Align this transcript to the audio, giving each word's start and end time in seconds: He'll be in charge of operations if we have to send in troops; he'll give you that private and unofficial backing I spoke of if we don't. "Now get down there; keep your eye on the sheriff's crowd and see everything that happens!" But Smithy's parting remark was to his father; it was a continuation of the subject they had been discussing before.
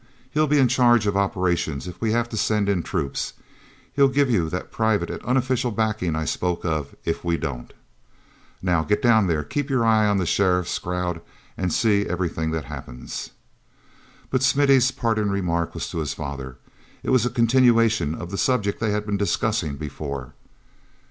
He'll 0.31 0.47
be 0.47 0.57
in 0.57 0.67
charge 0.67 1.05
of 1.05 1.15
operations 1.15 1.87
if 1.87 2.01
we 2.01 2.11
have 2.11 2.27
to 2.29 2.35
send 2.35 2.67
in 2.67 2.81
troops; 2.81 3.33
he'll 3.93 4.07
give 4.07 4.31
you 4.31 4.49
that 4.49 4.71
private 4.71 5.11
and 5.11 5.21
unofficial 5.21 5.69
backing 5.69 6.15
I 6.15 6.25
spoke 6.25 6.65
of 6.65 6.95
if 7.05 7.23
we 7.23 7.37
don't. 7.37 7.71
"Now 8.63 8.81
get 8.83 9.03
down 9.03 9.27
there; 9.27 9.43
keep 9.43 9.69
your 9.69 9.85
eye 9.85 10.07
on 10.07 10.17
the 10.17 10.25
sheriff's 10.25 10.79
crowd 10.79 11.21
and 11.55 11.71
see 11.71 12.07
everything 12.07 12.49
that 12.49 12.65
happens!" 12.65 13.29
But 14.31 14.41
Smithy's 14.41 14.89
parting 14.89 15.29
remark 15.29 15.75
was 15.75 15.87
to 15.91 15.99
his 15.99 16.15
father; 16.15 16.57
it 17.03 17.11
was 17.11 17.23
a 17.23 17.29
continuation 17.29 18.15
of 18.15 18.31
the 18.31 18.39
subject 18.39 18.79
they 18.79 18.89
had 18.89 19.05
been 19.05 19.17
discussing 19.17 19.75
before. 19.75 20.33